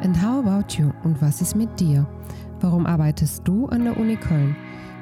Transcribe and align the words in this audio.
And 0.00 0.16
how 0.16 0.38
about 0.38 0.78
you? 0.78 0.92
Und 1.02 1.20
was 1.20 1.40
ist 1.42 1.56
mit 1.56 1.80
dir? 1.80 2.06
Warum 2.60 2.86
arbeitest 2.86 3.42
du 3.46 3.66
an 3.66 3.84
der 3.84 3.96
Uni 3.96 4.16
Köln? 4.16 4.56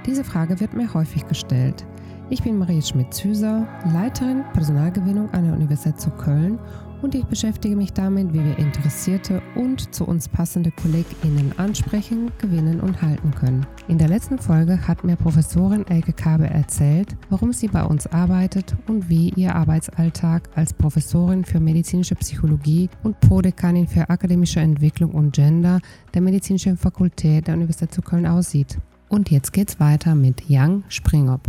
Diese 0.06 0.24
Frage 0.24 0.58
wird 0.58 0.72
mir 0.72 0.92
häufig 0.94 1.26
gestellt. 1.26 1.84
Ich 2.28 2.42
bin 2.42 2.58
Marie 2.58 2.82
Schmidt-Züser, 2.82 3.68
Leiterin 3.92 4.42
Personalgewinnung 4.52 5.30
an 5.30 5.44
der 5.44 5.52
Universität 5.52 6.00
zu 6.00 6.10
Köln 6.10 6.58
und 7.00 7.14
ich 7.14 7.24
beschäftige 7.24 7.76
mich 7.76 7.92
damit, 7.92 8.32
wie 8.32 8.44
wir 8.44 8.58
interessierte 8.58 9.40
und 9.54 9.94
zu 9.94 10.04
uns 10.04 10.28
passende 10.28 10.72
KollegInnen 10.72 11.56
ansprechen, 11.56 12.32
gewinnen 12.38 12.80
und 12.80 13.00
halten 13.00 13.30
können. 13.30 13.64
In 13.86 13.98
der 13.98 14.08
letzten 14.08 14.40
Folge 14.40 14.88
hat 14.88 15.04
mir 15.04 15.14
Professorin 15.14 15.86
Elke 15.86 16.12
Kabe 16.12 16.50
erzählt, 16.50 17.16
warum 17.30 17.52
sie 17.52 17.68
bei 17.68 17.84
uns 17.84 18.08
arbeitet 18.08 18.74
und 18.88 19.08
wie 19.08 19.30
ihr 19.36 19.54
Arbeitsalltag 19.54 20.48
als 20.56 20.74
Professorin 20.74 21.44
für 21.44 21.60
medizinische 21.60 22.16
Psychologie 22.16 22.90
und 23.04 23.20
Prodekanin 23.20 23.86
für 23.86 24.10
akademische 24.10 24.58
Entwicklung 24.58 25.12
und 25.12 25.32
Gender 25.32 25.78
der 26.12 26.22
Medizinischen 26.22 26.76
Fakultät 26.76 27.46
der 27.46 27.54
Universität 27.54 27.94
zu 27.94 28.02
Köln 28.02 28.26
aussieht. 28.26 28.78
Und 29.08 29.30
jetzt 29.30 29.52
geht's 29.52 29.78
weiter 29.78 30.16
mit 30.16 30.50
Yang 30.50 30.82
Springop. 30.88 31.42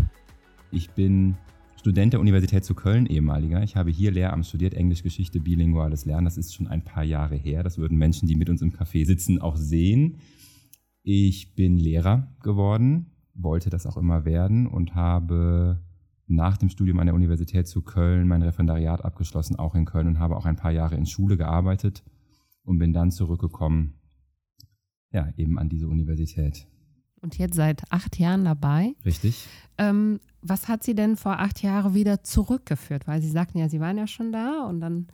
Ich 0.71 0.89
bin 0.89 1.35
Student 1.77 2.13
der 2.13 2.20
Universität 2.20 2.66
zu 2.66 2.75
Köln, 2.75 3.05
ehemaliger. 3.05 3.63
Ich 3.63 3.77
habe 3.77 3.89
hier 3.89 4.12
Lehramt 4.12 4.45
studiert, 4.45 4.73
Englisch, 4.73 5.03
Geschichte, 5.03 5.39
bilinguales 5.39 6.05
Lernen. 6.05 6.25
Das 6.25 6.38
ist 6.38 6.53
schon 6.53 6.67
ein 6.67 6.84
paar 6.84 7.03
Jahre 7.03 7.35
her. 7.35 7.63
Das 7.63 7.77
würden 7.77 7.98
Menschen, 7.98 8.27
die 8.27 8.35
mit 8.35 8.49
uns 8.49 8.62
im 8.62 8.73
Café 8.73 9.05
sitzen, 9.05 9.39
auch 9.39 9.55
sehen. 9.55 10.17
Ich 11.03 11.55
bin 11.55 11.77
Lehrer 11.77 12.35
geworden, 12.44 13.11
wollte 13.34 13.70
das 13.70 13.85
auch 13.85 13.95
immer 13.95 14.25
werden 14.25 14.67
und 14.67 14.95
habe 14.95 15.81
nach 16.27 16.58
dem 16.58 16.70
Studium 16.70 16.99
an 16.99 17.05
der 17.05 17.16
Universität 17.16 17.67
zu 17.67 17.81
Köln 17.81 18.27
mein 18.27 18.41
Referendariat 18.41 19.05
abgeschlossen, 19.05 19.55
auch 19.55 19.75
in 19.75 19.86
Köln 19.86 20.08
und 20.08 20.20
habe 20.20 20.36
auch 20.36 20.45
ein 20.45 20.58
paar 20.58 20.72
Jahre 20.72 20.95
in 20.95 21.05
Schule 21.05 21.38
gearbeitet 21.38 22.03
und 22.63 22.80
bin 22.80 22.91
dann 22.91 23.11
zurückgekommen, 23.11 23.94
ja, 25.13 25.31
eben 25.38 25.58
an 25.58 25.69
diese 25.69 25.88
Universität. 25.88 26.67
Und 27.21 27.37
jetzt 27.37 27.55
seit 27.55 27.91
acht 27.91 28.19
Jahren 28.19 28.45
dabei. 28.45 28.93
Richtig. 29.03 29.47
Ähm, 29.77 30.19
was 30.41 30.67
hat 30.67 30.83
Sie 30.83 30.95
denn 30.95 31.15
vor 31.17 31.39
acht 31.39 31.61
Jahren 31.61 31.93
wieder 31.93 32.23
zurückgeführt? 32.23 33.07
Weil 33.07 33.21
Sie 33.21 33.29
sagten 33.29 33.57
ja, 33.57 33.69
Sie 33.69 33.79
waren 33.79 33.97
ja 33.97 34.07
schon 34.07 34.31
da 34.31 34.65
und 34.65 34.79
dann 34.79 35.07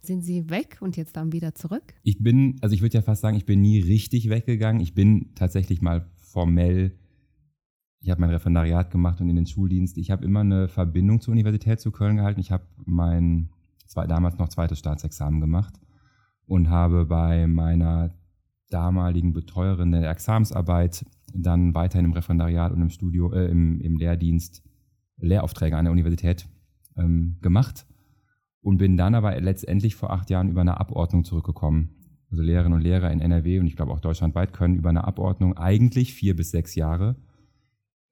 sind 0.00 0.22
Sie 0.22 0.48
weg 0.48 0.78
und 0.80 0.96
jetzt 0.96 1.16
dann 1.16 1.32
wieder 1.32 1.54
zurück? 1.54 1.94
Ich 2.02 2.22
bin, 2.22 2.56
also 2.60 2.74
ich 2.74 2.82
würde 2.82 2.94
ja 2.94 3.02
fast 3.02 3.20
sagen, 3.20 3.36
ich 3.36 3.44
bin 3.44 3.60
nie 3.60 3.80
richtig 3.80 4.30
weggegangen. 4.30 4.80
Ich 4.80 4.94
bin 4.94 5.30
tatsächlich 5.34 5.82
mal 5.82 6.08
formell, 6.16 6.96
ich 8.00 8.10
habe 8.10 8.20
mein 8.20 8.30
Referendariat 8.30 8.90
gemacht 8.90 9.20
und 9.20 9.28
in 9.28 9.36
den 9.36 9.46
Schuldienst. 9.46 9.98
Ich 9.98 10.10
habe 10.10 10.24
immer 10.24 10.40
eine 10.40 10.68
Verbindung 10.68 11.20
zur 11.20 11.32
Universität 11.32 11.80
zu 11.80 11.90
Köln 11.90 12.16
gehalten. 12.16 12.40
Ich 12.40 12.50
habe 12.50 12.64
mein 12.86 13.50
zwei, 13.86 14.06
damals 14.06 14.38
noch 14.38 14.48
zweites 14.48 14.78
Staatsexamen 14.78 15.40
gemacht 15.40 15.74
und 16.46 16.70
habe 16.70 17.04
bei 17.04 17.46
meiner 17.46 18.14
damaligen 18.70 19.32
Betreuerin 19.32 19.92
der 19.92 20.10
Examensarbeit 20.10 21.04
dann 21.34 21.74
weiterhin 21.74 22.06
im 22.06 22.12
Referendariat 22.12 22.72
und 22.72 22.82
im 22.82 22.90
Studio, 22.90 23.32
äh, 23.32 23.50
im, 23.50 23.80
im 23.80 23.96
Lehrdienst 23.96 24.62
Lehraufträge 25.18 25.76
an 25.76 25.84
der 25.84 25.92
Universität 25.92 26.48
ähm, 26.96 27.36
gemacht 27.42 27.86
und 28.62 28.78
bin 28.78 28.96
dann 28.96 29.14
aber 29.14 29.38
letztendlich 29.40 29.94
vor 29.96 30.10
acht 30.10 30.30
Jahren 30.30 30.48
über 30.48 30.60
eine 30.60 30.80
Abordnung 30.80 31.24
zurückgekommen. 31.24 31.90
Also 32.30 32.42
Lehrerinnen 32.42 32.74
und 32.74 32.82
Lehrer 32.82 33.10
in 33.10 33.20
NRW 33.20 33.58
und 33.58 33.66
ich 33.66 33.76
glaube 33.76 33.92
auch 33.92 34.00
deutschlandweit 34.00 34.52
können 34.52 34.76
über 34.76 34.88
eine 34.88 35.04
Abordnung 35.04 35.56
eigentlich 35.56 36.14
vier 36.14 36.36
bis 36.36 36.50
sechs 36.50 36.74
Jahre 36.74 37.16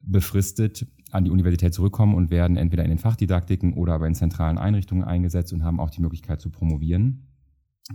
befristet 0.00 0.87
an 1.11 1.25
die 1.25 1.31
Universität 1.31 1.75
zurückkommen 1.75 2.15
und 2.15 2.31
werden 2.31 2.56
entweder 2.56 2.84
in 2.84 2.91
den 2.91 2.98
Fachdidaktiken 2.98 3.75
oder 3.75 3.95
aber 3.95 4.06
in 4.06 4.15
zentralen 4.15 4.59
Einrichtungen 4.59 5.05
eingesetzt 5.05 5.53
und 5.53 5.65
haben 5.65 5.81
auch 5.81 5.91
die 5.91 6.00
Möglichkeit 6.00 6.41
zu 6.41 6.50
promovieren. 6.50 7.28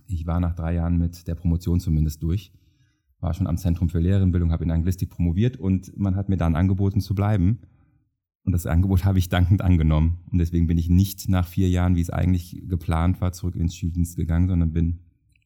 Ich 0.07 0.25
war 0.25 0.39
nach 0.39 0.55
drei 0.55 0.75
Jahren 0.75 0.97
mit 0.97 1.27
der 1.27 1.35
Promotion 1.35 1.79
zumindest 1.79 2.23
durch 2.23 2.51
war 3.23 3.33
schon 3.33 3.47
am 3.47 3.57
Zentrum 3.57 3.89
für 3.89 3.99
Lehrerbildung, 3.99 4.51
habe 4.51 4.65
in 4.65 4.71
Anglistik 4.71 5.09
promoviert 5.09 5.57
und 5.57 5.97
man 5.97 6.15
hat 6.15 6.29
mir 6.29 6.37
dann 6.37 6.55
angeboten 6.55 7.01
zu 7.01 7.15
bleiben. 7.15 7.59
Und 8.43 8.51
das 8.51 8.65
Angebot 8.65 9.05
habe 9.05 9.17
ich 9.17 9.29
dankend 9.29 9.61
angenommen. 9.61 10.19
Und 10.29 10.37
deswegen 10.37 10.67
bin 10.67 10.77
ich 10.77 10.89
nicht 10.89 11.29
nach 11.29 11.47
vier 11.47 11.69
Jahren, 11.69 11.95
wie 11.95 12.01
es 12.01 12.09
eigentlich 12.09 12.61
geplant 12.67 13.21
war, 13.21 13.31
zurück 13.31 13.55
ins 13.55 13.73
Schuldienst 13.75 14.17
gegangen, 14.17 14.49
sondern 14.49 14.73
bin 14.73 14.99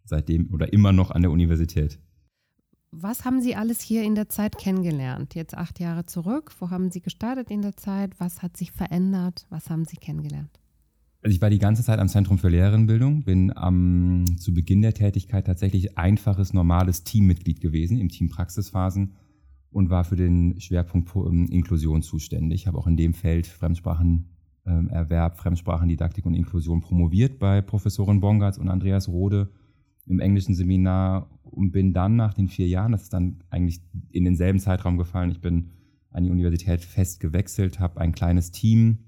seitdem 0.04 0.52
oder 0.52 0.74
immer 0.74 0.92
noch 0.92 1.12
an 1.12 1.22
der 1.22 1.30
Universität. 1.30 2.00
Was 2.90 3.24
haben 3.24 3.42
Sie 3.42 3.56
alles 3.56 3.82
hier 3.82 4.02
in 4.02 4.16
der 4.16 4.30
Zeit 4.30 4.58
kennengelernt? 4.58 5.36
Jetzt 5.36 5.56
acht 5.56 5.80
Jahre 5.80 6.08
zurück. 6.08 6.52
Wo 6.58 6.72
haben 6.72 6.90
Sie 6.90 7.02
gestartet 7.02 7.52
in 7.52 7.62
der 7.62 7.78
Zeit? 7.78 8.20
Was 8.20 8.42
hat 8.42 8.58
sich 8.58 8.72
verändert? 8.72 9.46
Was 9.50 9.70
haben 9.70 9.86
Sie 9.86 9.98
kennengelernt? 9.98 10.60
Also 11.28 11.36
ich 11.36 11.42
war 11.42 11.50
die 11.50 11.60
ganze 11.60 11.84
Zeit 11.84 12.00
am 12.00 12.08
Zentrum 12.08 12.38
für 12.38 12.48
Lehrerinnenbildung, 12.48 13.24
bin 13.24 13.52
am, 13.54 14.24
zu 14.38 14.54
Beginn 14.54 14.82
der 14.82 14.94
Tätigkeit 14.94 15.46
tatsächlich 15.46 15.98
einfaches, 15.98 16.54
normales 16.54 17.04
Teammitglied 17.04 17.60
gewesen 17.60 17.98
im 17.98 18.08
Team 18.08 18.30
Praxisphasen 18.30 19.12
und 19.70 19.90
war 19.90 20.06
für 20.06 20.16
den 20.16 20.58
Schwerpunkt 20.62 21.14
ähm, 21.18 21.48
Inklusion 21.52 22.02
zuständig. 22.02 22.62
Ich 22.62 22.68
habe 22.68 22.78
auch 22.78 22.88
in 22.88 22.96
dem 22.96 23.14
Feld 23.14 23.46
Fremdsprachenerwerb, 23.46 25.34
ähm, 25.34 25.38
Fremdsprachendidaktik 25.38 26.26
und 26.26 26.34
Inklusion 26.34 26.80
promoviert 26.80 27.40
bei 27.40 27.62
Professorin 27.62 28.22
Bongartz 28.22 28.58
und 28.58 28.70
Andreas 28.70 29.10
Rode 29.10 29.50
im 30.06 30.22
englischen 30.22 30.56
Seminar 30.56 31.30
und 31.44 31.72
bin 31.72 31.92
dann 31.92 32.16
nach 32.16 32.36
den 32.36 32.48
vier 32.48 32.70
Jahren, 32.70 32.94
das 32.94 33.04
ist 33.04 33.12
dann 33.12 33.44
eigentlich 33.50 33.82
in 34.12 34.24
denselben 34.24 34.60
Zeitraum 34.60 34.98
gefallen, 34.98 35.32
ich 35.32 35.42
bin 35.42 35.72
an 36.10 36.24
die 36.24 36.32
Universität 36.32 36.86
fest 36.86 37.20
gewechselt, 37.20 37.82
habe 37.82 38.00
ein 38.00 38.14
kleines 38.14 38.52
Team 38.52 39.00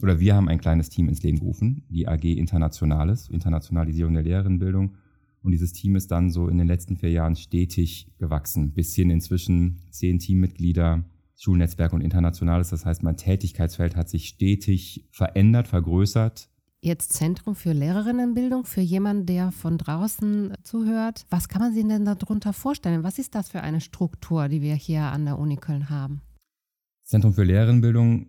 oder 0.00 0.20
wir 0.20 0.34
haben 0.34 0.48
ein 0.48 0.60
kleines 0.60 0.88
Team 0.88 1.08
ins 1.08 1.22
Leben 1.22 1.38
gerufen, 1.38 1.84
die 1.88 2.08
AG 2.08 2.24
Internationales, 2.24 3.28
Internationalisierung 3.28 4.14
der 4.14 4.22
Lehrerinnenbildung. 4.22 4.96
Und 5.42 5.50
dieses 5.50 5.72
Team 5.72 5.96
ist 5.96 6.10
dann 6.10 6.30
so 6.30 6.48
in 6.48 6.58
den 6.58 6.68
letzten 6.68 6.96
vier 6.96 7.10
Jahren 7.10 7.36
stetig 7.36 8.12
gewachsen, 8.18 8.72
bis 8.72 8.94
hin 8.94 9.10
inzwischen 9.10 9.80
zehn 9.90 10.18
Teammitglieder, 10.18 11.04
Schulnetzwerk 11.36 11.92
und 11.92 12.00
Internationales. 12.00 12.70
Das 12.70 12.86
heißt, 12.86 13.02
mein 13.02 13.16
Tätigkeitsfeld 13.16 13.96
hat 13.96 14.08
sich 14.08 14.28
stetig 14.28 15.04
verändert, 15.10 15.66
vergrößert. 15.66 16.48
Jetzt 16.80 17.12
Zentrum 17.12 17.54
für 17.54 17.72
Lehrerinnenbildung, 17.72 18.64
für 18.64 18.80
jemanden, 18.80 19.26
der 19.26 19.52
von 19.52 19.78
draußen 19.78 20.54
zuhört. 20.62 21.26
Was 21.30 21.48
kann 21.48 21.62
man 21.62 21.74
sich 21.74 21.86
denn 21.86 22.04
darunter 22.04 22.52
vorstellen? 22.52 23.04
Was 23.04 23.18
ist 23.18 23.34
das 23.34 23.50
für 23.50 23.60
eine 23.60 23.80
Struktur, 23.80 24.48
die 24.48 24.62
wir 24.62 24.74
hier 24.74 25.02
an 25.02 25.24
der 25.24 25.38
Uni 25.38 25.56
Köln 25.56 25.90
haben? 25.90 26.22
Zentrum 27.04 27.34
für 27.34 27.44
Lehrerinnenbildung 27.44 28.26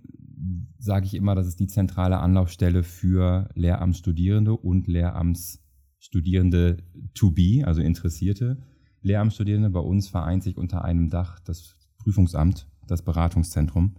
sage 0.78 1.06
ich 1.06 1.14
immer, 1.14 1.36
das 1.36 1.48
ist 1.48 1.60
die 1.60 1.68
zentrale 1.68 2.20
Anlaufstelle 2.20 2.84
für 2.84 3.50
Lehramtsstudierende 3.56 4.54
und 4.54 4.88
Lehramtsstudierende 4.88 6.78
to 7.14 7.32
be, 7.32 7.64
also 7.66 7.82
Interessierte. 7.82 8.58
Lehramtsstudierende 9.02 9.70
bei 9.70 9.80
uns 9.80 10.08
vereint 10.08 10.44
sich 10.44 10.58
unter 10.58 10.84
einem 10.84 11.10
Dach 11.10 11.40
das 11.40 11.76
Prüfungsamt, 11.98 12.68
das 12.88 13.02
Beratungszentrum, 13.02 13.96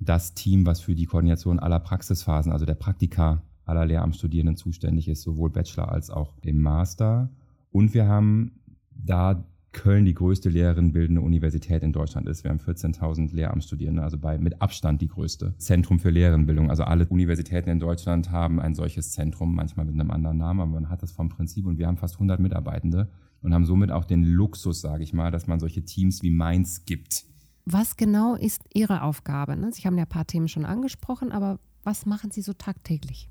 das 0.00 0.34
Team, 0.34 0.66
was 0.66 0.80
für 0.80 0.94
die 0.94 1.06
Koordination 1.06 1.58
aller 1.58 1.80
Praxisphasen, 1.80 2.52
also 2.52 2.66
der 2.66 2.74
Praktika 2.74 3.42
aller 3.64 3.86
Lehramtsstudierenden 3.86 4.56
zuständig 4.56 5.08
ist, 5.08 5.22
sowohl 5.22 5.50
Bachelor 5.50 5.92
als 5.92 6.10
auch 6.10 6.36
im 6.42 6.60
Master. 6.60 7.30
Und 7.70 7.94
wir 7.94 8.06
haben 8.06 8.60
da 8.90 9.44
Köln 9.72 10.04
die 10.04 10.14
größte 10.14 10.48
Lehrerinnenbildende 10.48 11.20
Universität 11.20 11.82
in 11.82 11.92
Deutschland 11.92 12.28
ist. 12.28 12.42
Wir 12.44 12.50
haben 12.50 12.58
14.000 12.58 13.34
Lehramtsstudierende, 13.34 14.02
also 14.02 14.18
bei 14.18 14.36
mit 14.38 14.60
Abstand 14.60 15.00
die 15.00 15.08
größte 15.08 15.54
Zentrum 15.58 16.00
für 16.00 16.10
Lehrerinnenbildung. 16.10 16.70
Also 16.70 16.82
alle 16.82 17.06
Universitäten 17.06 17.70
in 17.70 17.80
Deutschland 17.80 18.30
haben 18.30 18.60
ein 18.60 18.74
solches 18.74 19.12
Zentrum, 19.12 19.54
manchmal 19.54 19.86
mit 19.86 19.94
einem 19.94 20.10
anderen 20.10 20.38
Namen, 20.38 20.60
aber 20.60 20.72
man 20.72 20.90
hat 20.90 21.02
das 21.02 21.12
vom 21.12 21.28
Prinzip 21.28 21.66
und 21.66 21.78
wir 21.78 21.86
haben 21.86 21.96
fast 21.96 22.14
100 22.14 22.40
Mitarbeitende 22.40 23.08
und 23.42 23.54
haben 23.54 23.64
somit 23.64 23.90
auch 23.90 24.04
den 24.04 24.24
Luxus, 24.24 24.80
sage 24.80 25.02
ich 25.02 25.12
mal, 25.12 25.30
dass 25.30 25.46
man 25.46 25.60
solche 25.60 25.84
Teams 25.84 26.22
wie 26.22 26.30
meins 26.30 26.84
gibt. 26.84 27.24
Was 27.64 27.96
genau 27.96 28.34
ist 28.34 28.64
Ihre 28.74 29.02
Aufgabe? 29.02 29.56
Ne? 29.56 29.70
Sie 29.72 29.82
haben 29.82 29.96
ja 29.96 30.04
ein 30.04 30.08
paar 30.08 30.26
Themen 30.26 30.48
schon 30.48 30.64
angesprochen, 30.64 31.30
aber 31.30 31.60
was 31.82 32.06
machen 32.06 32.30
Sie 32.30 32.42
so 32.42 32.52
tagtäglich? 32.52 33.30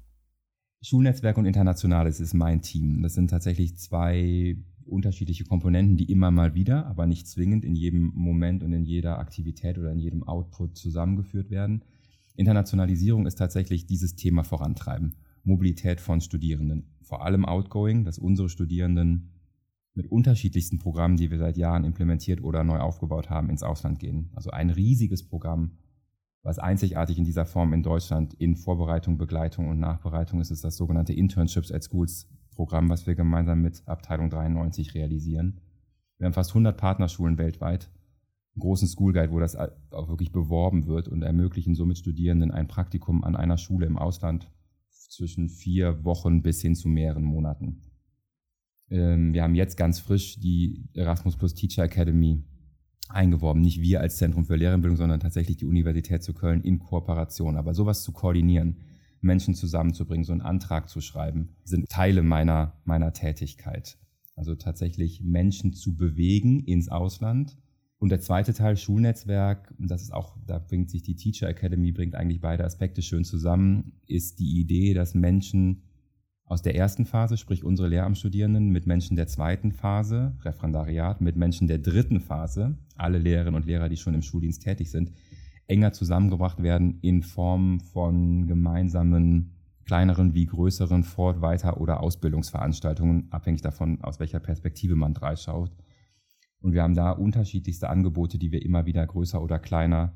Schulnetzwerk 0.81 1.37
und 1.37 1.45
Internationales 1.45 2.19
ist 2.19 2.33
mein 2.33 2.61
Team. 2.61 3.01
Das 3.01 3.13
sind 3.13 3.29
tatsächlich 3.29 3.77
zwei 3.77 4.57
unterschiedliche 4.85 5.43
Komponenten, 5.43 5.97
die 5.97 6.11
immer 6.11 6.31
mal 6.31 6.55
wieder, 6.55 6.85
aber 6.87 7.05
nicht 7.05 7.27
zwingend 7.27 7.65
in 7.65 7.75
jedem 7.75 8.11
Moment 8.15 8.63
und 8.63 8.73
in 8.73 8.85
jeder 8.85 9.19
Aktivität 9.19 9.77
oder 9.77 9.91
in 9.91 9.99
jedem 9.99 10.23
Output 10.23 10.77
zusammengeführt 10.77 11.51
werden. 11.51 11.83
Internationalisierung 12.35 13.27
ist 13.27 13.35
tatsächlich 13.35 13.85
dieses 13.85 14.15
Thema 14.15 14.43
vorantreiben. 14.43 15.15
Mobilität 15.43 15.99
von 15.99 16.21
Studierenden, 16.21 16.87
vor 17.01 17.25
allem 17.25 17.45
outgoing, 17.45 18.05
dass 18.05 18.17
unsere 18.17 18.49
Studierenden 18.49 19.31
mit 19.93 20.09
unterschiedlichsten 20.09 20.79
Programmen, 20.79 21.17
die 21.17 21.29
wir 21.29 21.39
seit 21.39 21.57
Jahren 21.57 21.83
implementiert 21.83 22.41
oder 22.41 22.63
neu 22.63 22.79
aufgebaut 22.79 23.29
haben, 23.29 23.49
ins 23.49 23.63
Ausland 23.63 23.99
gehen. 23.99 24.29
Also 24.33 24.51
ein 24.51 24.69
riesiges 24.69 25.23
Programm, 25.23 25.71
was 26.41 26.59
einzigartig 26.59 27.17
in 27.17 27.25
dieser 27.25 27.45
Form 27.45 27.73
in 27.73 27.83
Deutschland 27.83 28.33
in 28.35 28.55
Vorbereitung, 28.55 29.17
Begleitung 29.17 29.67
und 29.67 29.79
Nachbereitung 29.79 30.39
ist, 30.39 30.51
ist 30.51 30.63
das 30.63 30.77
sogenannte 30.77 31.13
Internships 31.13 31.71
at 31.71 31.83
Schools 31.83 32.27
Programm, 32.55 32.89
was 32.89 33.07
wir 33.07 33.15
gemeinsam 33.15 33.61
mit 33.61 33.83
Abteilung 33.87 34.29
93 34.29 34.93
realisieren. 34.93 35.61
Wir 36.17 36.25
haben 36.25 36.33
fast 36.33 36.51
100 36.51 36.75
Partnerschulen 36.77 37.37
weltweit, 37.37 37.89
einen 38.55 38.61
großen 38.61 38.87
School 38.87 39.13
Guide, 39.13 39.31
wo 39.31 39.39
das 39.39 39.55
auch 39.55 40.09
wirklich 40.09 40.31
beworben 40.31 40.85
wird 40.85 41.07
und 41.07 41.21
ermöglichen 41.21 41.75
somit 41.75 41.97
Studierenden 41.97 42.51
ein 42.51 42.67
Praktikum 42.67 43.23
an 43.23 43.35
einer 43.35 43.57
Schule 43.57 43.85
im 43.85 43.97
Ausland 43.97 44.51
zwischen 44.89 45.49
vier 45.49 46.03
Wochen 46.03 46.41
bis 46.41 46.61
hin 46.61 46.75
zu 46.75 46.89
mehreren 46.89 47.23
Monaten. 47.23 47.81
Ähm, 48.89 49.33
wir 49.33 49.43
haben 49.43 49.55
jetzt 49.55 49.77
ganz 49.77 49.99
frisch 49.99 50.39
die 50.39 50.83
Erasmus 50.93 51.37
Plus 51.37 51.53
Teacher 51.53 51.83
Academy 51.83 52.43
eingeworben. 53.09 53.61
Nicht 53.61 53.81
wir 53.81 54.01
als 54.01 54.17
Zentrum 54.17 54.45
für 54.45 54.55
Lehrerbildung, 54.55 54.97
sondern 54.97 55.19
tatsächlich 55.19 55.57
die 55.57 55.65
Universität 55.65 56.23
zu 56.23 56.33
Köln 56.33 56.61
in 56.61 56.79
Kooperation. 56.79 57.57
Aber 57.57 57.73
sowas 57.73 58.03
zu 58.03 58.11
koordinieren, 58.11 58.77
Menschen 59.21 59.53
zusammenzubringen, 59.53 60.23
so 60.23 60.31
einen 60.31 60.41
Antrag 60.41 60.89
zu 60.89 61.01
schreiben, 61.01 61.49
sind 61.63 61.89
Teile 61.89 62.23
meiner, 62.23 62.79
meiner 62.85 63.11
Tätigkeit. 63.13 63.97
Also 64.35 64.55
tatsächlich 64.55 65.21
Menschen 65.21 65.73
zu 65.73 65.97
bewegen 65.97 66.61
ins 66.63 66.89
Ausland. 66.89 67.57
Und 67.97 68.09
der 68.09 68.21
zweite 68.21 68.53
Teil, 68.53 68.77
Schulnetzwerk, 68.77 69.73
und 69.77 69.91
das 69.91 70.03
ist 70.03 70.13
auch, 70.13 70.37
da 70.47 70.59
bringt 70.59 70.89
sich 70.89 71.01
die 71.01 71.15
Teacher 71.15 71.49
Academy, 71.49 71.91
bringt 71.91 72.15
eigentlich 72.15 72.39
beide 72.39 72.63
Aspekte 72.63 73.01
schön 73.01 73.25
zusammen, 73.25 73.91
ist 74.07 74.39
die 74.39 74.61
Idee, 74.61 74.93
dass 74.93 75.13
Menschen 75.13 75.83
aus 76.49 76.63
der 76.63 76.75
ersten 76.75 77.05
Phase, 77.05 77.37
sprich 77.37 77.63
unsere 77.63 77.87
Lehramtsstudierenden, 77.87 78.69
mit 78.69 78.87
Menschen 78.87 79.15
der 79.15 79.27
zweiten 79.27 79.71
Phase, 79.71 80.35
Referendariat, 80.41 81.21
mit 81.21 81.35
Menschen 81.35 81.67
der 81.67 81.77
dritten 81.77 82.19
Phase, 82.19 82.75
alle 82.95 83.19
Lehrerinnen 83.19 83.55
und 83.55 83.67
Lehrer, 83.67 83.87
die 83.87 83.97
schon 83.97 84.15
im 84.15 84.23
Schuldienst 84.23 84.63
tätig 84.63 84.89
sind, 84.89 85.11
enger 85.67 85.93
zusammengebracht 85.93 86.63
werden 86.63 86.97
in 87.01 87.21
Form 87.21 87.79
von 87.79 88.47
gemeinsamen, 88.47 89.53
kleineren 89.85 90.33
wie 90.33 90.47
größeren 90.47 91.03
Fort-, 91.03 91.41
Weiter- 91.41 91.79
oder 91.79 92.01
Ausbildungsveranstaltungen, 92.01 93.31
abhängig 93.31 93.61
davon, 93.61 94.01
aus 94.01 94.19
welcher 94.19 94.39
Perspektive 94.39 94.95
man 94.95 95.13
dreischaut. 95.13 95.71
Und 96.61 96.73
wir 96.73 96.81
haben 96.81 96.95
da 96.95 97.11
unterschiedlichste 97.11 97.89
Angebote, 97.91 98.39
die 98.39 98.51
wir 98.51 98.63
immer 98.63 98.87
wieder 98.87 99.05
größer 99.05 99.39
oder 99.41 99.59
kleiner 99.59 100.13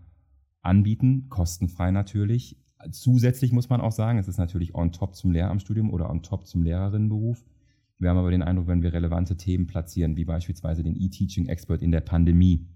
anbieten, 0.64 1.28
kostenfrei 1.30 1.92
natürlich, 1.92 2.58
Zusätzlich 2.92 3.52
muss 3.52 3.70
man 3.70 3.82
auch 3.82 3.92
sagen, 3.92 4.20
es 4.20 4.28
ist 4.28 4.38
natürlich 4.38 4.76
on 4.76 4.92
top 4.92 5.16
zum 5.16 5.32
Lehramtsstudium 5.32 5.92
oder 5.92 6.10
on 6.10 6.22
top 6.22 6.48
zum 6.48 6.64
Lehrerinnenberuf. 6.64 7.44
Wir 8.00 8.10
haben 8.10 8.18
aber 8.18 8.32
den 8.32 8.44
Eindruck, 8.44 8.68
wenn 8.68 8.84
wir 8.84 8.94
relevante 8.94 9.38
Themen 9.38 9.68
platzieren, 9.68 10.18
wie 10.18 10.26
beispielsweise 10.26 10.84
den 10.84 10.96
E-Teaching-Expert 10.96 11.82
in 11.82 11.92
der 11.92 12.02
Pandemie, 12.02 12.68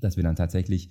dass 0.00 0.16
wir 0.16 0.24
dann 0.24 0.36
tatsächlich 0.36 0.90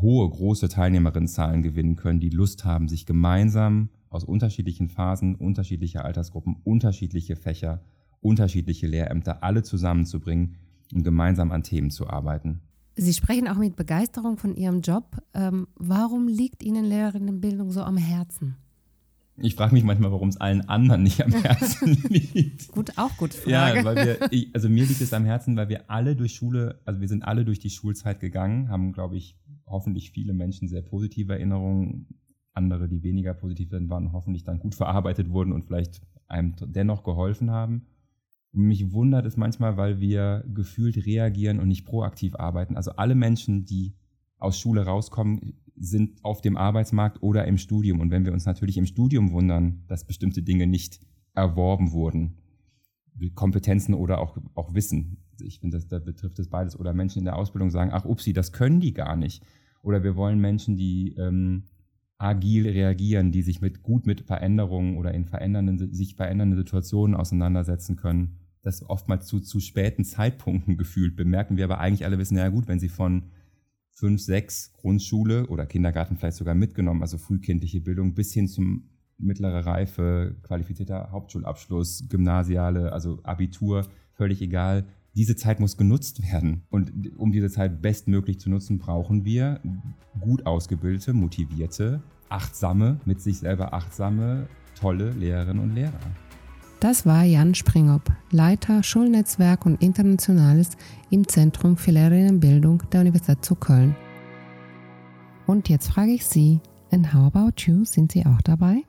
hohe, 0.00 0.28
große 0.28 0.68
Teilnehmerinnenzahlen 0.68 1.62
gewinnen 1.62 1.96
können, 1.96 2.20
die 2.20 2.28
Lust 2.28 2.64
haben, 2.64 2.88
sich 2.88 3.06
gemeinsam 3.06 3.88
aus 4.10 4.24
unterschiedlichen 4.24 4.88
Phasen, 4.88 5.34
unterschiedliche 5.34 6.04
Altersgruppen, 6.04 6.56
unterschiedliche 6.64 7.36
Fächer, 7.36 7.82
unterschiedliche 8.20 8.86
Lehrämter 8.86 9.42
alle 9.42 9.62
zusammenzubringen 9.62 10.56
und 10.92 11.02
gemeinsam 11.02 11.50
an 11.50 11.62
Themen 11.62 11.90
zu 11.90 12.08
arbeiten. 12.08 12.60
Sie 12.94 13.12
sprechen 13.12 13.48
auch 13.48 13.56
mit 13.56 13.76
Begeisterung 13.76 14.36
von 14.36 14.54
Ihrem 14.54 14.80
Job. 14.80 15.16
Ähm, 15.34 15.66
warum 15.76 16.28
liegt 16.28 16.62
Ihnen 16.62 16.84
Lehrerinnenbildung 16.84 17.70
so 17.70 17.82
am 17.82 17.96
Herzen? 17.96 18.56
Ich 19.36 19.54
frage 19.54 19.74
mich 19.74 19.82
manchmal, 19.82 20.12
warum 20.12 20.28
es 20.28 20.36
allen 20.36 20.68
anderen 20.68 21.02
nicht 21.02 21.24
am 21.24 21.32
Herzen 21.32 21.94
liegt. 22.08 22.68
gut, 22.68 22.92
auch 22.96 23.16
gut 23.16 23.32
Frage. 23.32 23.78
Ja, 23.78 23.84
weil 23.84 23.96
wir, 23.96 24.18
ich, 24.30 24.54
also 24.54 24.68
mir 24.68 24.84
liegt 24.84 25.00
es 25.00 25.12
am 25.12 25.24
Herzen, 25.24 25.56
weil 25.56 25.70
wir 25.70 25.90
alle 25.90 26.14
durch 26.14 26.34
Schule, 26.34 26.80
also 26.84 27.00
wir 27.00 27.08
sind 27.08 27.24
alle 27.24 27.44
durch 27.44 27.58
die 27.58 27.70
Schulzeit 27.70 28.20
gegangen, 28.20 28.68
haben, 28.68 28.92
glaube 28.92 29.16
ich, 29.16 29.38
hoffentlich 29.66 30.10
viele 30.10 30.34
Menschen 30.34 30.68
sehr 30.68 30.82
positive 30.82 31.32
Erinnerungen, 31.32 32.08
andere, 32.52 32.88
die 32.88 33.02
weniger 33.02 33.32
positiv 33.32 33.70
waren, 33.72 34.12
hoffentlich 34.12 34.44
dann 34.44 34.58
gut 34.58 34.74
verarbeitet 34.74 35.30
wurden 35.30 35.52
und 35.52 35.64
vielleicht 35.64 36.02
einem 36.28 36.54
dennoch 36.60 37.02
geholfen 37.02 37.50
haben. 37.50 37.86
Mich 38.52 38.92
wundert 38.92 39.24
es 39.24 39.38
manchmal, 39.38 39.78
weil 39.78 39.98
wir 39.98 40.44
gefühlt 40.52 41.06
reagieren 41.06 41.58
und 41.58 41.68
nicht 41.68 41.86
proaktiv 41.86 42.34
arbeiten. 42.34 42.76
Also 42.76 42.92
alle 42.92 43.14
Menschen, 43.14 43.64
die 43.64 43.94
aus 44.38 44.58
Schule 44.58 44.84
rauskommen, 44.84 45.54
sind 45.74 46.22
auf 46.22 46.42
dem 46.42 46.58
Arbeitsmarkt 46.58 47.22
oder 47.22 47.46
im 47.46 47.56
Studium. 47.56 48.00
Und 48.00 48.10
wenn 48.10 48.26
wir 48.26 48.32
uns 48.32 48.44
natürlich 48.44 48.76
im 48.76 48.84
Studium 48.84 49.32
wundern, 49.32 49.84
dass 49.88 50.06
bestimmte 50.06 50.42
Dinge 50.42 50.66
nicht 50.66 51.00
erworben 51.34 51.92
wurden, 51.92 52.36
Kompetenzen 53.34 53.94
oder 53.94 54.18
auch, 54.18 54.36
auch 54.54 54.74
Wissen, 54.74 55.18
ich 55.40 55.60
finde, 55.60 55.80
da 55.88 55.98
betrifft 55.98 56.38
es 56.38 56.48
beides, 56.48 56.78
oder 56.78 56.92
Menschen 56.92 57.20
in 57.20 57.24
der 57.24 57.36
Ausbildung 57.36 57.70
sagen, 57.70 57.90
ach 57.92 58.04
upsi, 58.04 58.32
das 58.32 58.52
können 58.52 58.80
die 58.80 58.92
gar 58.92 59.16
nicht. 59.16 59.42
Oder 59.82 60.04
wir 60.04 60.14
wollen 60.14 60.40
Menschen, 60.40 60.76
die 60.76 61.14
ähm, 61.16 61.64
agil 62.18 62.68
reagieren, 62.68 63.32
die 63.32 63.42
sich 63.42 63.60
mit 63.60 63.82
gut 63.82 64.06
mit 64.06 64.20
Veränderungen 64.20 64.96
oder 64.98 65.14
in 65.14 65.24
verändernden, 65.24 65.92
sich 65.92 66.14
verändernden 66.14 66.58
Situationen 66.58 67.16
auseinandersetzen 67.16 67.96
können 67.96 68.41
das 68.62 68.88
oftmals 68.88 69.26
zu, 69.26 69.40
zu 69.40 69.60
späten 69.60 70.04
Zeitpunkten 70.04 70.76
gefühlt 70.76 71.16
bemerken 71.16 71.56
wir 71.56 71.64
aber 71.64 71.78
eigentlich 71.78 72.04
alle 72.04 72.18
wissen, 72.18 72.36
ja 72.36 72.48
gut, 72.48 72.68
wenn 72.68 72.78
sie 72.78 72.88
von 72.88 73.24
fünf, 73.90 74.20
sechs 74.20 74.72
Grundschule 74.72 75.46
oder 75.46 75.66
Kindergarten 75.66 76.16
vielleicht 76.16 76.36
sogar 76.36 76.54
mitgenommen, 76.54 77.02
also 77.02 77.18
frühkindliche 77.18 77.80
Bildung 77.80 78.14
bis 78.14 78.32
hin 78.32 78.48
zum 78.48 78.88
mittlere 79.18 79.66
Reife, 79.66 80.36
qualifizierter 80.42 81.10
Hauptschulabschluss, 81.12 82.06
Gymnasiale, 82.08 82.92
also 82.92 83.20
Abitur, 83.22 83.86
völlig 84.14 84.42
egal. 84.42 84.84
Diese 85.14 85.36
Zeit 85.36 85.60
muss 85.60 85.76
genutzt 85.76 86.22
werden. 86.22 86.62
Und 86.70 86.90
um 87.16 87.32
diese 87.32 87.50
Zeit 87.50 87.82
bestmöglich 87.82 88.40
zu 88.40 88.50
nutzen, 88.50 88.78
brauchen 88.78 89.24
wir 89.24 89.60
gut 90.20 90.46
ausgebildete, 90.46 91.12
motivierte, 91.12 92.02
achtsame, 92.28 92.98
mit 93.04 93.20
sich 93.20 93.38
selber 93.38 93.74
achtsame, 93.74 94.48
tolle 94.74 95.10
Lehrerinnen 95.10 95.62
und 95.62 95.74
Lehrer. 95.74 96.00
Das 96.82 97.06
war 97.06 97.22
Jan 97.22 97.54
Springop, 97.54 98.10
Leiter 98.32 98.82
Schulnetzwerk 98.82 99.66
und 99.66 99.80
Internationales 99.80 100.70
im 101.10 101.28
Zentrum 101.28 101.76
für 101.76 101.92
Lehrerinnenbildung 101.92 102.82
der 102.90 103.02
Universität 103.02 103.44
zu 103.44 103.54
Köln. 103.54 103.94
Und 105.46 105.68
jetzt 105.68 105.92
frage 105.92 106.10
ich 106.10 106.26
Sie, 106.26 106.58
and 106.90 107.14
how 107.14 107.32
about 107.32 107.52
you? 107.58 107.84
Sind 107.84 108.10
Sie 108.10 108.26
auch 108.26 108.42
dabei? 108.42 108.82